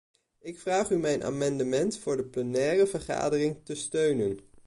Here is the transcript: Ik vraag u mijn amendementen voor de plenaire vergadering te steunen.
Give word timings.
Ik 0.39 0.59
vraag 0.59 0.89
u 0.91 0.97
mijn 0.97 1.23
amendementen 1.23 2.01
voor 2.01 2.17
de 2.17 2.23
plenaire 2.25 2.87
vergadering 2.87 3.57
te 3.63 3.75
steunen. 3.75 4.39